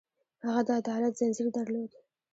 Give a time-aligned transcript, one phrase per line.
[0.45, 1.91] هغه د عدالت ځنځیر درلود.